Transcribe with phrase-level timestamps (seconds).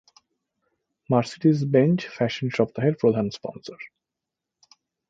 [1.09, 3.79] Mercedes-Benz fashion সপ্তাহের প্রধান sponsor.